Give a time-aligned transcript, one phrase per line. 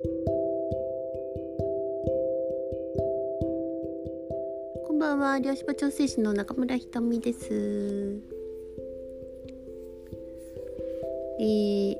[0.00, 0.08] こ
[4.92, 8.20] んばんは、漁師場調整士の中村ひとみです。
[11.40, 11.96] えー、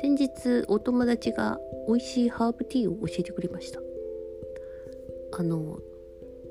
[0.00, 1.58] 先日お友達が
[1.88, 3.80] 美味しいハーブティーを教えてくれました。
[5.32, 5.80] あの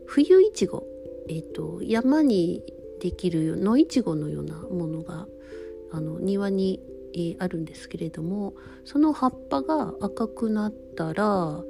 [0.05, 0.83] 冬いちご、
[1.29, 2.61] えっ、ー、と山に
[2.99, 5.29] できる野いちごのようなものが
[5.93, 6.81] あの庭に、
[7.13, 8.53] えー、あるんですけれども
[8.85, 11.61] その葉っぱが赤くなったら、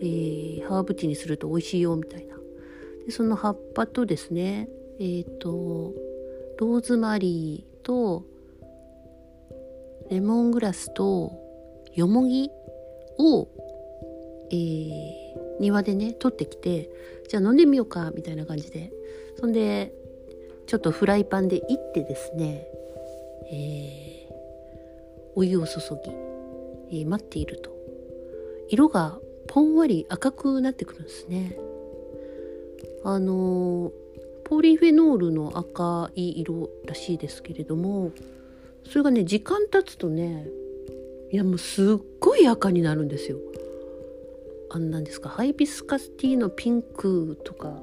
[0.00, 2.36] えー、ハーブティーにすると美味しいよみたいな。
[3.06, 4.68] でその葉っぱとですね
[4.98, 5.92] えっ、ー、と
[6.58, 8.24] ローズマリーと
[10.10, 11.32] レモングラスと
[11.94, 12.50] よもぎ
[13.18, 13.48] を、
[14.50, 16.90] えー、庭でね取ってきて
[17.28, 18.92] じゃあ飲んでみようかみたいな感じで。
[19.40, 19.92] そんで
[20.66, 22.66] ちょっとフライパンでいってですね、
[23.50, 24.19] えー、
[25.34, 25.74] お湯を注
[26.90, 27.70] ぎ、えー、待っていると。
[28.68, 31.58] 色がぽんわり赤くなってくるんですね。
[33.04, 33.92] あの
[34.44, 38.12] ポリフェノールの赤い色らしいですけれども
[38.84, 40.46] それがね時間経つとね
[41.30, 43.38] いやもうすっごい赤になるんですよ。
[44.72, 47.76] あんなんですかハイビスカスティーのピンクとか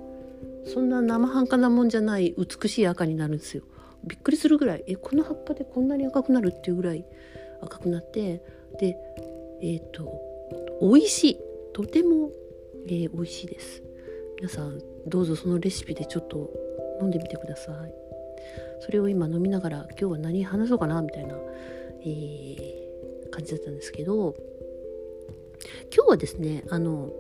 [0.66, 3.64] そんな生半可なもんじゃない美しい赤になるんですよ。
[4.08, 7.06] びっくりするぐらいえこの葉っぱでこんなに赤くなるっていうぐらい
[7.62, 8.42] 赤くなって
[8.80, 8.98] で
[9.62, 10.28] えっ、ー、と
[10.82, 11.38] 美味しい。
[11.74, 12.32] とても、
[12.88, 13.84] えー、美味しいです。
[14.38, 16.50] 皆さんどうぞそのレシピでちょっと
[17.00, 17.94] 飲んでみてください。
[18.80, 21.36] それを今飲みながら今日は何話そうかなみたいな、
[22.02, 24.36] えー、感じだったんですけど
[25.96, 27.12] 今日はですねあの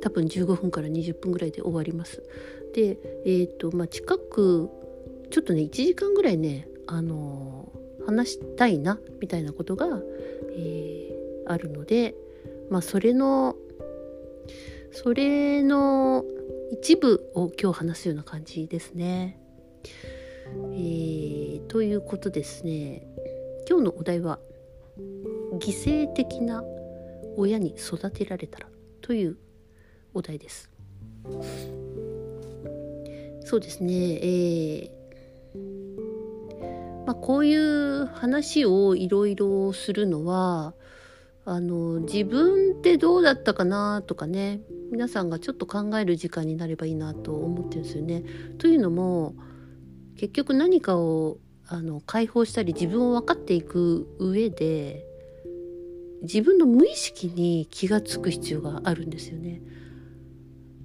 [0.00, 2.22] 多分15分から20分ぐらいで終わります。
[2.74, 4.70] でえっ、ー、とまあ近く
[5.30, 7.72] ちょっとね1時間ぐらいねあの
[8.06, 9.86] 話したいなみたいなことが、
[10.52, 12.14] えー、あるので
[12.70, 13.56] まあそれの
[14.92, 16.24] それの
[16.72, 19.38] 一部を今日話すような感じですね。
[20.72, 23.04] えー、ということですね
[23.68, 24.38] 今日のお題は
[25.58, 26.64] 「犠牲的な
[27.36, 28.68] 親に育てられたら」
[29.02, 29.36] という
[30.14, 30.70] お題です。
[33.44, 35.05] そうですね、えー
[37.06, 40.74] まあ、こういう話をいろいろするのは
[41.44, 48.24] あの自分ってどうだったかなとかね皆さんがちょっと考える時間になればいいなと思ってるんですよね。
[48.58, 49.36] というのも
[50.16, 55.04] 結局何かをあの解放したり自分を分かっていく上で
[56.22, 59.62] 自分の無意識に気が付く必要があるんですよね。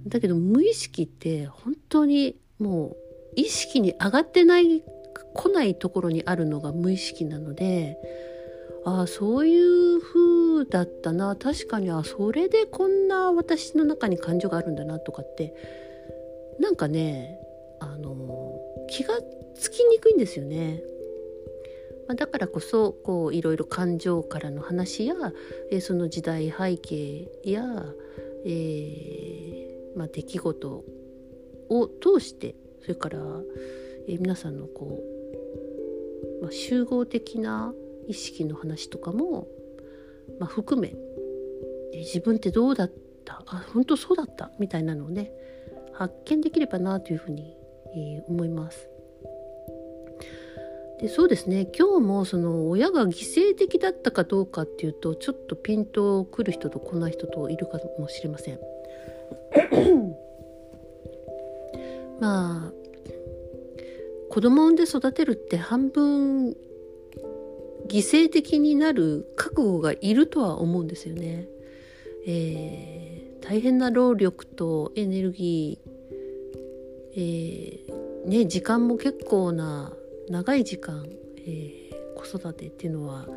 [0.06, 2.96] だけど無意識って本当にもう
[3.34, 4.84] 意識に上がってない
[5.34, 7.98] 来ないところにあるのが無意識なので
[8.84, 15.54] ああそういう風だったな確かにあそれでこんな私の中に感情があるんだなとかって
[16.58, 17.38] なんかね
[17.80, 18.58] あの
[18.88, 19.14] 気が
[19.54, 20.82] つきにくいんですよね。
[22.08, 25.14] まあ、だからこそこういろいろ感情からの話や、
[25.70, 27.62] えー、その時代背景や、
[28.44, 30.84] えーまあ、出来事
[31.68, 33.18] を通してそれから、
[34.08, 35.00] えー、皆さんのこ
[36.40, 37.72] う、まあ、集合的な
[38.08, 39.46] 意識の話とかも、
[40.38, 40.94] まあ、含め、
[41.92, 42.90] えー、自分ってどうだっ
[43.24, 43.42] た？
[43.46, 44.50] あ本当そうだった？
[44.58, 45.30] みたいなのをね
[45.92, 47.56] 発見できればなというふうに、
[47.94, 48.88] えー、思います。
[51.00, 58.60] でそうですね今日もその親が犠牲的だったかどうかっていうとちょっとピンとくる人と来ない人といるかもしれません。
[62.20, 62.72] まあ
[64.32, 66.56] 子供を産んで育てるって半分
[67.86, 71.46] 犠牲的になる覚悟がいるとは思うんですよね。
[72.26, 79.92] えー、大変な労力とエネルギー、えー、ね、時間も結構な
[80.30, 81.04] 長い時間、
[81.46, 83.28] えー、子育てっていうのは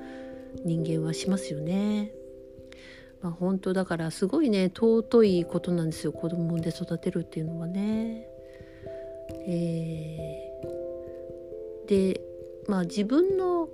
[0.64, 2.14] 人間はしますよね。
[3.22, 8.30] まあ、本当だからすごいね尊いことなんですよ子供で育てるっていうのはね。
[9.48, 10.45] えー、
[11.88, 12.22] で
[12.68, 13.70] まあ自分の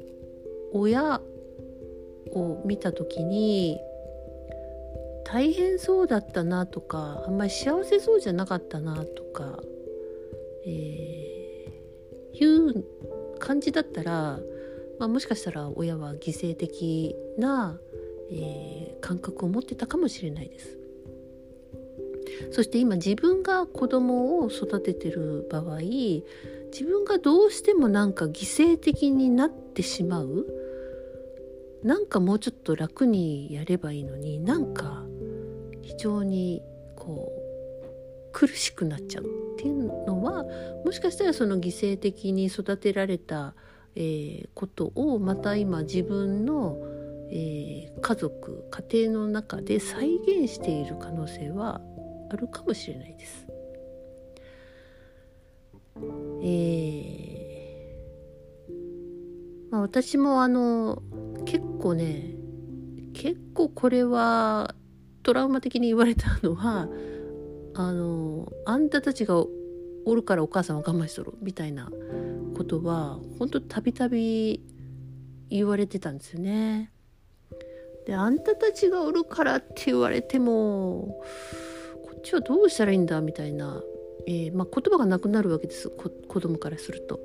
[0.73, 1.21] 親
[2.33, 3.79] を見た時に
[5.25, 9.59] 大変そうだったなとかあんまり幸せそうじゃなかったなとか、
[10.65, 12.85] えー、いう
[13.39, 14.39] 感じだったら、
[14.99, 17.79] まあ、もしかしたら親は犠牲的な、
[18.29, 20.77] えー、感覚を持ってたかもしれないです。
[22.51, 25.79] そして今自分が子供を育ててる場合
[26.71, 30.47] 自分がどうしてもなんか犠牲的になってしまう
[31.83, 35.03] なんかもうちょっと楽にやればいいのになんか
[35.81, 36.61] 非常に
[36.95, 39.27] こう苦しくなっちゃうっ
[39.57, 40.45] ていうのは
[40.85, 43.55] もしかしたらその犠牲的に育てられた、
[43.95, 46.77] えー、ことをまた今自分の、
[47.31, 51.81] えー、家族家庭の中で再現している可能性は
[52.31, 53.50] あるかもしれないです。
[56.41, 57.31] えー
[59.71, 61.01] まあ、私もあの
[61.45, 62.35] 結構ね
[63.13, 64.75] 結構これは
[65.23, 66.89] トラウマ的に言われたのは
[67.73, 69.43] あのあんたたちが
[70.05, 71.89] おるからお母さんは我慢しとるみたいな
[72.55, 74.61] ことは本当たびたび
[75.49, 76.91] 言われてたんですよね。
[78.05, 81.21] であんたたちがおるからって言われても
[82.03, 83.81] こっちはどうしたらいいんだみたいな、
[84.27, 86.09] えー、まあ、言葉がなくなるわけです子
[86.39, 87.19] 供からすると。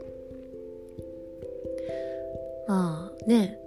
[2.68, 3.58] まあね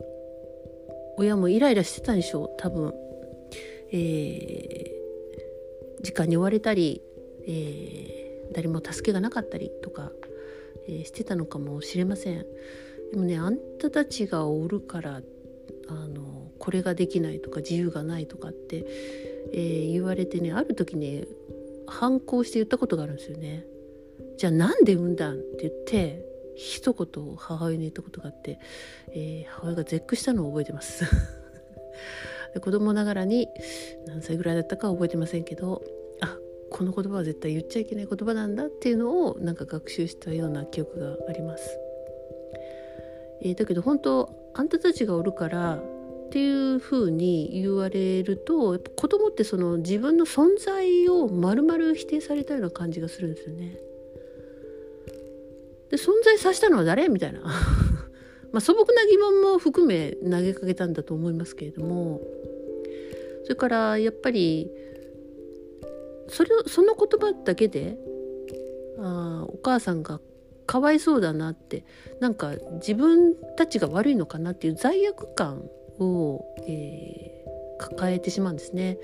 [1.18, 2.94] 親もイライラしてたんでしょう多分。
[3.92, 7.02] えー、時間に追われたり、
[7.48, 10.12] えー、誰も助けがなかったりとか、
[10.88, 12.46] えー、してたのかもしれません
[13.12, 15.22] でもねあんたたちがおるから
[15.88, 18.86] あのこれができないとか自由がないとかって、
[19.54, 21.26] えー、言われてねある時ね
[21.90, 23.66] 反抗して言ったことがあるんですよね。
[24.38, 26.26] じゃあなんで産んだんって言って
[26.56, 28.60] 一言母親に言ったことがあって、
[29.12, 31.06] えー、母親が絶句したのを覚えてます
[32.54, 33.48] で子供ながらに
[34.06, 35.84] 何歳ぐらいだったか覚えてませんけど
[36.22, 36.38] あ
[36.70, 41.78] この言葉は絶対言っちゃいけない言葉なんだっていうのをなんか学習したような記憶があります。
[43.42, 45.82] えー、だけど本当あんたたちがおるから
[46.30, 53.80] っていうふうに言われるとやっぱ子供ってその自分の存在を丸々否定されたような感じがするんですよね。
[55.90, 57.10] で存在させたのは誰？
[57.10, 57.40] みたいな。
[58.54, 62.22] まあ素朴な疑問も含め投げかけたんだと思いますけれども。
[63.44, 64.70] それからやっぱり
[66.28, 67.98] それその言葉だけで
[69.00, 70.22] あお母さんが
[70.68, 71.84] かわいそうだなって
[72.20, 75.68] なんか自分たちが悪いのかなっていう罪悪感
[76.00, 78.98] を、えー、抱えてしまうんですね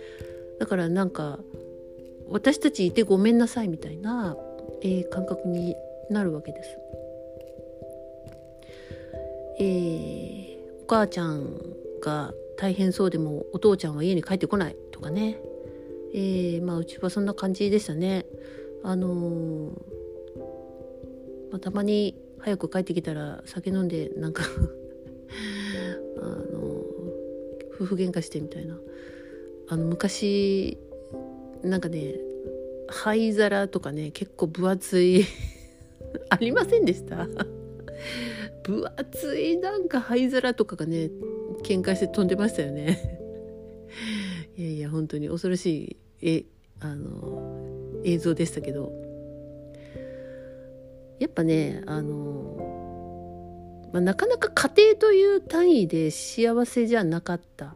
[0.60, 1.40] だからなんか
[2.30, 4.36] 私たちいてごめんなさいみたいな、
[4.82, 5.76] えー、感覚に
[6.10, 6.80] なるわけです。
[9.60, 11.60] えー、お母ちゃん
[12.02, 15.38] が大変そうでもお父ちゃんは家に帰ってこないとかね、
[16.14, 18.26] えー、まあうちはそんな感じでしたね。
[18.84, 19.72] あのー、
[21.52, 24.44] まあ、たまに早く帰ってきたら酒飲んでなんか
[27.76, 28.78] 夫婦喧嘩してみたいな。
[29.68, 30.78] あの昔
[31.64, 32.16] なんかね
[32.88, 35.26] 灰皿とかね結構分厚い
[36.30, 37.28] ありませんでした？
[38.64, 41.10] 分厚いなんか灰皿とかがね
[41.64, 43.20] 喧嘩して飛んでましたよね。
[44.58, 46.46] いやいや本当に恐ろしいえ
[46.80, 48.92] あの映像でしたけど。
[51.18, 52.65] やっぱねあの、
[53.96, 57.76] まあ、なかなか家庭という単位で幸せじゃなかった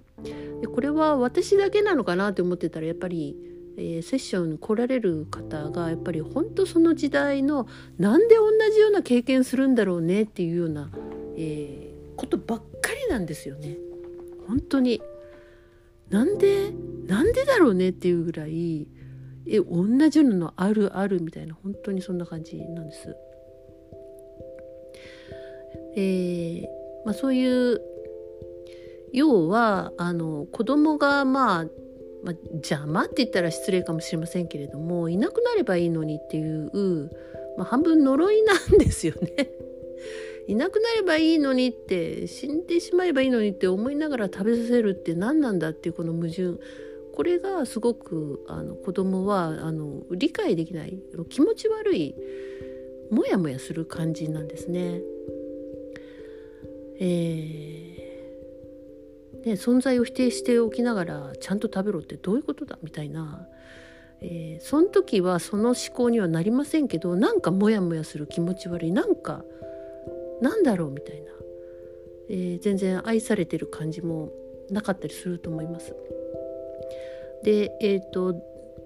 [0.59, 3.37] でこれは私だけなのかなって思ってたらやっぱり
[3.77, 7.65] えー、セッションに来られる方がやっぱり本当その時代の
[7.97, 10.89] なんで同じような経験するんだろうねっていうような、
[11.37, 13.77] えー、ことばっかりなんですよね。
[14.45, 15.01] 本当に
[16.09, 16.73] なんで
[17.07, 18.89] なんでだろうねっていうぐらい
[19.47, 23.15] え同じようなのあるあるみたいな本当にそんな感じなんです。
[25.95, 26.63] えー
[27.05, 27.81] まあ、そういう
[29.11, 31.65] 要はあの子供がまあ
[32.23, 37.09] まあ、邪魔って言ったら失礼かもしれませんけれどもいなくなればいいのにっていう、
[37.57, 39.51] まあ、半分呪いなんですよね。
[40.47, 46.55] いなくなればいいのにって死んでしまえばいいのにって思いながら食べさせるって何なんだっていうこの矛盾
[47.13, 50.97] これがすごくあの子供はあの理解できない
[51.29, 52.15] 気持ち悪い
[53.11, 55.01] モヤモヤする感じなんですね。
[56.99, 58.09] えー。
[59.45, 63.47] ね、存在を否定しておきながらちゃんと食べろってどういうことだみたいな、
[64.21, 68.91] えー、その時はその思考にはなりませんけどなんかモヤモヤする気持ち悪い。
[68.91, 69.43] なんか
[70.41, 71.31] なんだろうみたいな、
[72.29, 74.29] えー、全然愛されてる感じも
[74.69, 75.95] なかったりすると思います。
[77.43, 78.35] でえっ、ー、と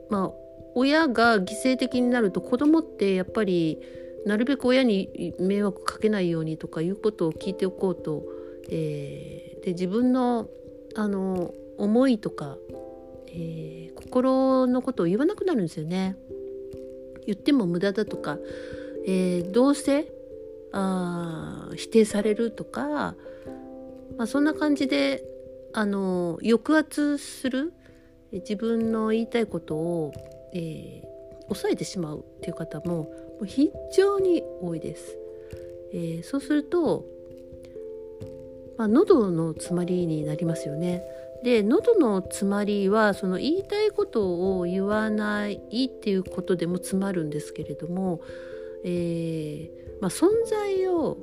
[0.10, 0.32] まあ
[0.76, 3.80] 親が犠牲的になると子供ってやっぱり
[4.26, 8.24] なるべく親に迷惑かけないようにとかいうことを聞いておこうと
[8.70, 10.48] えー、で自分の
[10.96, 12.58] あの思いとか、
[13.28, 16.16] えー、心のことを言わなくなるんですよね。
[17.26, 18.38] 言っても無駄だとか、
[19.08, 20.08] えー、どうせ
[20.72, 23.16] あ否定されるとか
[24.18, 25.24] まあ、そんな感じで
[25.74, 27.74] あの抑圧する
[28.32, 30.14] 自分の言いたいことを、
[30.54, 33.10] えー、抑えてしまうっていう方も
[33.46, 35.18] 非常に多いです。
[35.94, 37.06] えー、そうすると、
[38.78, 41.04] まあ、喉の詰まりになりますよね。
[41.44, 48.22] で喉の詰まりはその言いたいことを言わないっていうことでも詰まるんですけれども、
[48.86, 51.18] えー、まあ、存在を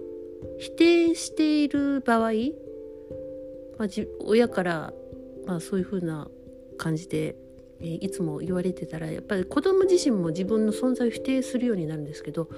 [0.59, 2.33] 否定している場合、
[3.79, 3.89] まあ、
[4.27, 4.93] 親から、
[5.47, 6.29] まあ、そういうふうな
[6.77, 7.35] 感じで、
[7.81, 12.49] えー、いつも言われてたらやっぱり子供自身も自分の存在を否定するようになるんですけど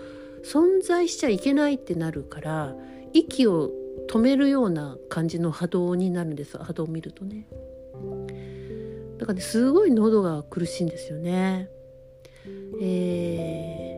[0.44, 2.74] 存在しちゃいけないってなるから
[3.12, 3.70] 息を
[4.08, 7.46] 止めるような感じの波動になるんです波動を見るとね。
[9.18, 11.68] だからねすごい喉が苦しいんですよね。
[12.80, 13.96] え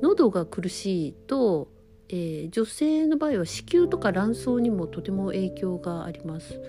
[0.00, 1.68] ー、喉が苦しいと、
[2.08, 6.60] えー、女性の場合は子宮とか卵巣にもとても影響があります、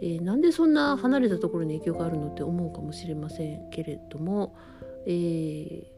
[0.00, 4.56] えー、なんでそんな離れたところに影響があるのって思うかもしれませんけれども、
[5.06, 5.96] えー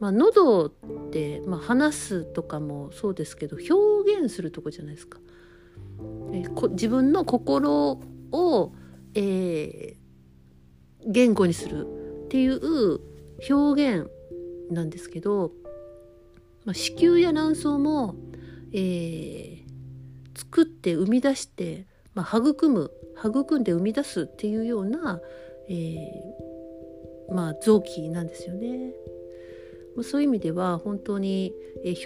[0.00, 0.70] まあ、喉っ
[1.10, 5.18] て、まあ、話すとかもそうですけど表現するとこじゃないですか。
[6.32, 8.00] えー、こ自分の心
[8.32, 8.72] を、
[9.14, 9.96] えー、
[11.06, 11.86] 言語にする
[12.24, 13.00] っていう
[13.48, 14.10] 表現
[14.70, 15.52] なんですけど、
[16.64, 18.16] まあ、子宮や卵巣も、
[18.72, 19.64] えー、
[20.34, 22.90] 作って生み出して、まあ、育む
[23.22, 25.20] 育んで生み出すっていうような、
[25.68, 28.92] えー、まあ、臓器なんですよね。
[30.02, 31.52] そういう意味では本当に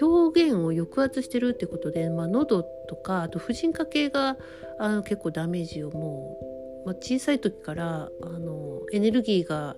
[0.01, 4.37] 表現を抑圧してるってことで、まあ、喉とかあと婦人科系が
[4.79, 6.37] あの結構ダメージをも
[6.83, 9.75] う、まあ、小さい時からあのエネルギーが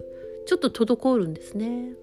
[0.48, 1.94] ちょっと滞るんですね。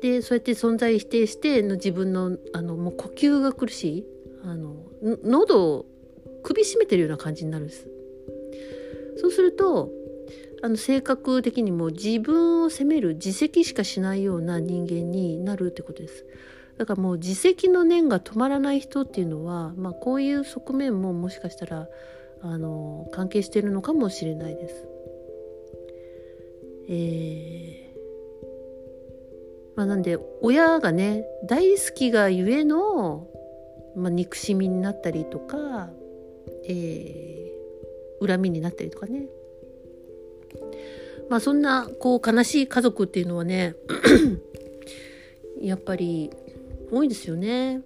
[0.00, 4.06] でそうやって存在否定しての自分のあのもう呼吸が苦しい
[4.44, 5.86] あの喉
[6.42, 7.88] 首絞めてるような感じになるんです。
[9.16, 9.90] そうすると
[10.62, 16.24] あの性格的にも自分を責める自責しかしないような人間になるってことです。
[16.78, 21.88] だからもう自責の念が止まらない人っていうのは、まあ、こういう側面ももしかしたら
[22.40, 24.86] あの関係しているのかもしれないです。
[26.90, 27.88] えー
[29.78, 33.28] まあ、なんで親がね大好きがゆえの、
[33.94, 35.90] まあ、憎しみになったりとか、
[36.68, 39.26] えー、恨みになったりとかね
[41.28, 43.74] まあそんなこう悲しい家族っていうのはね
[45.60, 46.30] やっぱり
[46.90, 47.82] 多いですよね。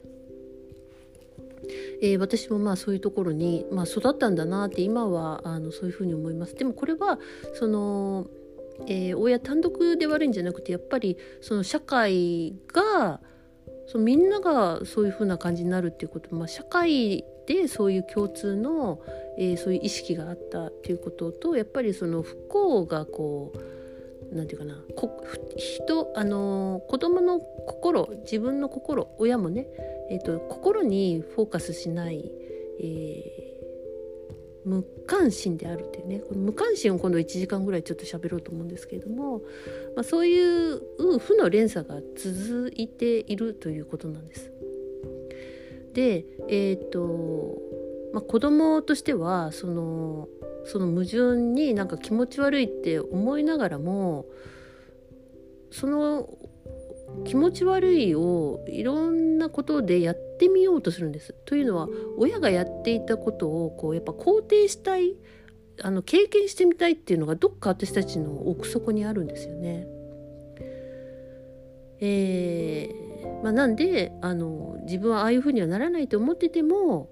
[2.02, 6.54] えー、私もまあそういうところに、まあ、育ったんだなって今はあのそういうふうに思います。
[6.54, 7.18] でもこれは
[7.54, 8.26] その、
[8.86, 13.20] えー、親単独で悪いんじゃなくてやっぱりその社会が
[13.86, 19.00] そのみんながそういうふうな感じになるっていうこと、まあ、社会でそういう共通の、
[19.38, 25.24] えー、そういう意識があったっていうこととやっぱりその不幸がこう何て言うかなこ
[25.56, 29.66] 人あの子供の心自分の心親もね、
[30.10, 32.30] えーと、心にフォーカスしない、
[32.80, 33.52] えー
[34.64, 39.38] 無関心であるっていうねこの無関心を今度1時間ぐらいちょっと喋ろうと思うんですけれども、
[39.96, 40.80] まあ、そういう
[41.18, 44.52] 負の連鎖が続いているということなんです。
[45.92, 47.58] でえっ、ー、と、
[48.12, 50.28] まあ、子供としてはその
[50.64, 54.26] その矛盾になんか気持ち悪いって思いながらも
[55.70, 56.28] その
[57.24, 61.34] 気持ち悪いをいろんなことでやってみようとするんです。
[61.44, 65.16] というのは親がやっていたことをこうやっぱ肯定したい
[65.82, 69.86] あの経験してみたいっていうのがどっか私たちの奥底にあるんですよね。
[72.00, 73.01] えー
[73.42, 77.10] まあ、なんであの自分はああいうふうにはならないと思ってても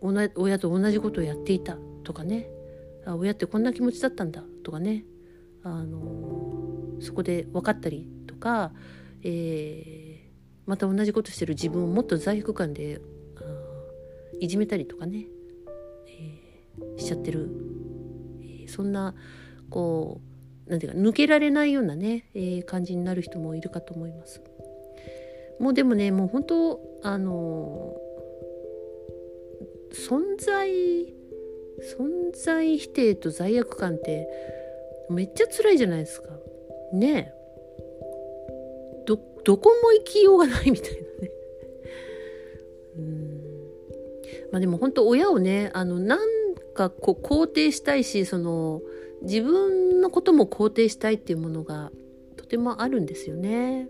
[0.00, 2.48] 親と同じことをやっていたとかね。
[3.04, 5.04] あ親ってこんな気持ちだったんだとかね。
[5.62, 8.72] あのそこで分かったりとか、
[9.22, 10.30] えー、
[10.66, 13.00] また同じことしてる自分をもっと罪悪感で
[14.40, 15.26] いじめたりとかね、
[16.06, 17.50] えー、しちゃってる、
[18.40, 19.14] えー、そんな
[19.68, 20.20] こ
[20.66, 24.40] うなんていうか抜けられないようなね、えー、感じになる人もいるかと思います。
[25.60, 27.96] もうでもねもう本当あの
[29.92, 30.70] 存在
[31.96, 34.28] 存在否定と罪悪感って
[35.10, 36.28] めっちゃ辛いじゃないですか。
[36.92, 37.32] ね
[39.06, 41.30] どどこも生きようがないみたいなね。
[42.98, 43.38] うん
[44.52, 46.18] まあでも本当親をねあのなん
[46.74, 48.82] かこう肯定したいしその
[49.22, 51.90] 自分のことも肯定したいっていうものが
[52.36, 53.88] とてもあるんですよね。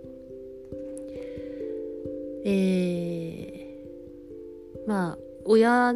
[2.44, 5.94] えー、まあ親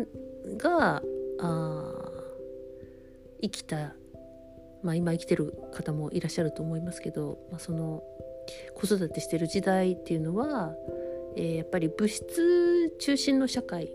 [0.56, 1.02] が
[1.40, 2.02] あ
[3.42, 3.94] 生きた、
[4.82, 8.02] まあ、今生きてる方もいらっしゃると思いますけど、まあ、その
[8.74, 10.74] 子育てしてる時代っていうのは、
[11.36, 13.90] えー、やっぱり物質中心の社会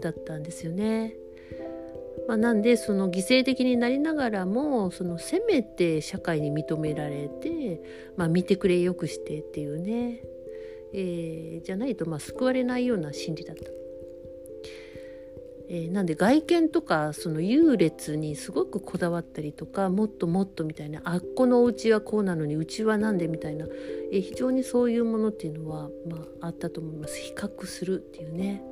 [0.00, 1.14] だったんですよね。
[2.26, 7.80] まあ、なんでその犠牲的になりながらもそのせめて社会に認められて、
[8.18, 10.20] まあ、見てくれよくしてっていうね、
[10.92, 13.70] えー、じゃないとまあ救われないような心理だった。
[15.70, 23.66] えー、なんで外見とかその優劣にすごくこだわったりとかもっともっとみたいなあっこのお家はこうなのにうちはなんでみたいな、
[24.10, 28.62] えー、非常にそういうものっていうのは、まあ、あったと思います比較するっていうね。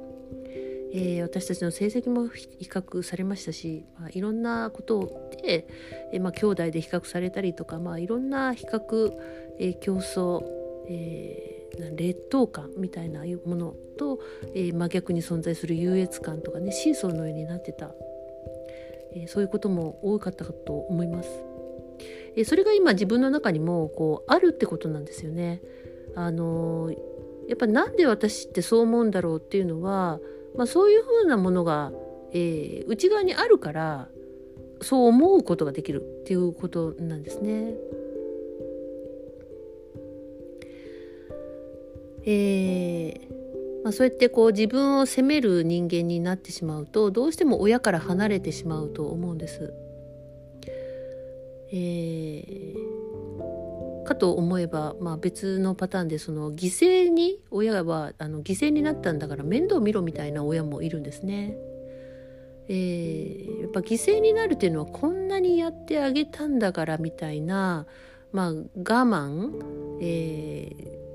[0.93, 5.67] えー、私たちの成績も比較されましたし、まあ、いろんなことで、
[6.13, 9.13] えーまあ、兄弟で比較されたりとか、まあ、いろんな比較、
[9.59, 10.43] えー、競争、
[10.89, 11.56] えー
[11.95, 14.21] 劣等感みたいなものと、
[14.55, 17.91] えー、真逆に存在する優越感とかねシーソーのようになってた、
[19.15, 21.29] えー、そういうことも多かったかと思います。
[22.37, 25.61] えー、それが今自分の中にもこうあるってことなんですよね。
[26.15, 26.91] あの
[27.49, 30.19] やっぱなんで私ってそう思うんだろうっていうのは
[30.57, 31.93] まあ、そういうふうなものが、
[32.33, 34.09] えー、内側にあるから
[34.81, 37.75] そう思うことができるっていうことなんですね。
[42.27, 43.37] えー
[43.85, 49.73] まあ、そうやってこう自分を責める人間になってしまうとどうしても親から離れてしまうと思うんです。
[51.73, 52.97] えー
[54.07, 61.57] かと思えば、まあ、別のパターンでその犠牲に親はあの犠牲になったんだから面倒見ろみたいな親もいるんですね。
[62.69, 67.87] えー、やっぱ犠牲になるっていうのはこんなにやってあげたんだからみたいな、
[68.33, 69.53] まあ、我慢、
[70.01, 71.06] えー、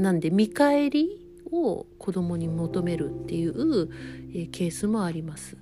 [0.00, 3.88] なんで見返りを子供に求めるっていう、
[4.32, 5.56] えー、ケースもあります。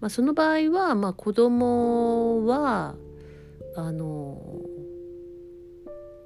[0.00, 2.94] まあ、その場合は、まあ、子供は
[3.76, 4.60] あの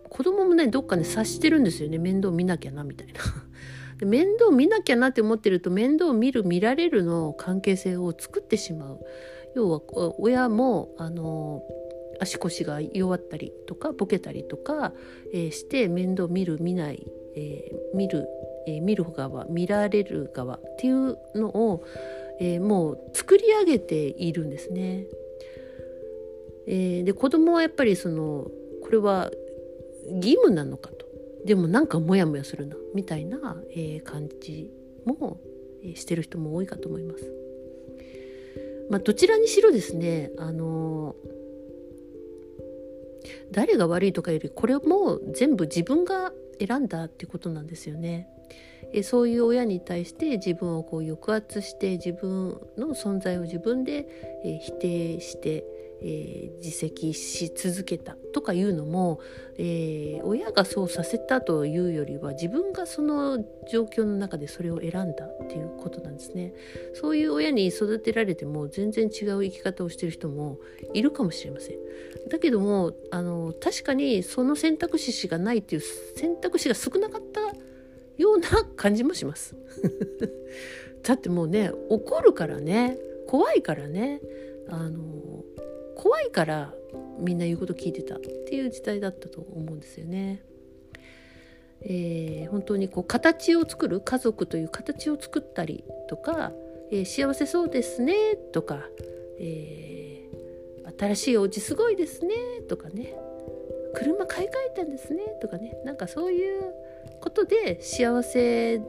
[0.08, 3.14] 子供もねどっかね察してるんですよね面倒見なきゃなみたいな。
[3.98, 9.00] で面倒見なきゃなって思ってると面倒見る見られるの関係性を作ってしまう。
[9.54, 9.80] 要は
[10.18, 11.62] 親もあの
[12.20, 14.92] 足腰が弱ったりとかボケたりとか、
[15.32, 17.06] えー、して面倒見る見ない、
[17.38, 18.28] えー、見る、
[18.66, 21.84] えー、見る側見られる側っていうのを、
[22.40, 25.06] えもう作り上げているんですね。
[26.66, 28.48] えで子供はやっぱりその
[28.82, 29.30] これは
[30.10, 31.06] 義務なのかと
[31.44, 34.70] でもなんかモヤモヤするなみたいな、えー、感じ
[35.04, 35.40] も、
[35.82, 37.32] えー、してる人も多いかと思います。
[38.90, 41.28] まあ、どちらにしろですね、あのー、
[43.50, 46.32] 誰が悪いとかよりこれも全部自分が
[46.64, 48.28] 選んだってことなんですよね。
[48.92, 54.06] えそういう親に対して自分をこう抑圧して自分の存在を自分で、
[54.44, 55.64] え否定して
[56.00, 59.20] えー、自責し続けたとかいうのも、
[59.56, 66.54] えー、親がそうさせたというよりは自分がその状況の中でそれを選んだっていうことなんですね。
[66.94, 70.58] そういう親に育てられても全然違う生き方をしてる人も
[70.94, 71.78] いるかもしれません。
[72.28, 75.82] だけどもあの確かにその選択肢しかないっていう
[76.16, 77.40] 選択肢が少なかった
[78.16, 79.56] ような感じもします。
[81.02, 84.20] だってもうね怒るからね怖いからね
[84.68, 85.44] あの
[85.98, 86.72] 怖いから
[87.18, 90.42] みんな言うこと聞いてたっていう時代だったと思うんですよね。
[91.82, 96.52] えー、本当にこう形を作る家族という形を作ったりとか、
[96.90, 98.14] えー、幸せそうですね
[98.52, 98.80] とか、
[99.38, 102.34] えー、新しいお家すごいですね
[102.68, 103.14] とかね
[103.94, 106.62] 車買い替えたんですねとかねなんかそういう
[107.20, 108.84] ことで幸せの、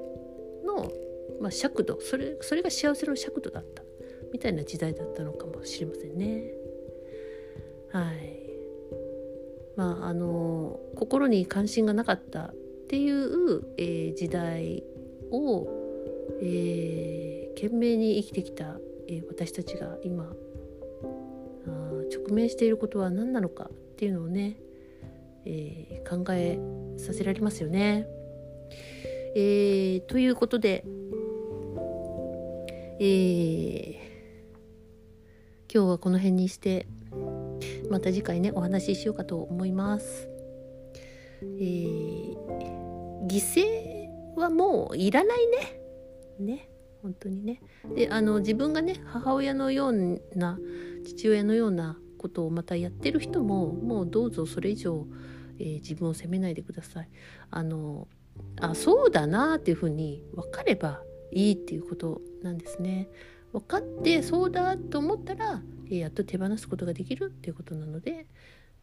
[1.39, 3.83] まあ、尺度それそれが幸せの尺度だった
[4.33, 6.58] みたいな時代だったのかもしれませんね。
[7.91, 8.39] はい
[9.75, 12.53] まああの心に関心がなかったっ
[12.89, 14.83] ていう、えー、時代
[15.31, 15.67] を、
[16.41, 20.33] えー、懸命に生きてきた、えー、私たちが今
[21.67, 21.69] あ
[22.11, 24.55] 直面していることは何なのかっていうのをね、
[25.45, 26.59] えー、考え
[26.97, 28.07] させられますよね。
[29.35, 30.83] えー、ということで、
[32.99, 33.95] えー、
[35.71, 36.87] 今日はこの辺にして
[37.89, 40.29] また次回ねお話ししようかと思います。
[41.41, 45.79] えー、犠牲はもういらないね。
[46.39, 46.69] ね
[47.01, 47.61] 本当にね。
[47.95, 50.59] であの自分がね母親のような
[51.05, 55.07] 父親のようなことをまたやってる人ももうどうぞそれ以上、
[55.59, 57.09] えー、自分を責めないでください。
[57.49, 58.07] あの
[58.61, 63.09] あそうだなっていうふうに分かればいいっていうことなんですね。
[63.51, 68.27] 分かってそうだと思ったら、えやっと手放すことができるっていうことなので、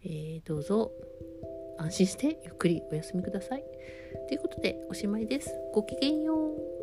[0.05, 0.91] えー、どうぞ
[1.79, 3.65] 安心してゆっくりお休みください。
[4.29, 5.51] ということでおしまいです。
[5.73, 6.76] ごきげんよう。